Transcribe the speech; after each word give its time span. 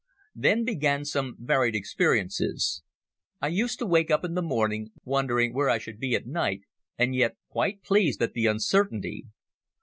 Then 0.33 0.63
began 0.63 1.05
some 1.05 1.35
varied 1.37 1.75
experiences. 1.75 2.81
I 3.39 3.49
used 3.49 3.77
to 3.77 3.85
wake 3.85 4.09
up 4.09 4.23
in 4.25 4.33
the 4.33 4.41
morning, 4.41 4.89
wondering 5.03 5.53
where 5.53 5.69
I 5.69 5.77
should 5.77 5.99
be 5.99 6.15
at 6.15 6.25
night, 6.25 6.61
and 6.97 7.13
yet 7.13 7.37
quite 7.49 7.83
pleased 7.83 8.19
at 8.23 8.33
the 8.33 8.47
uncertainty. 8.47 9.27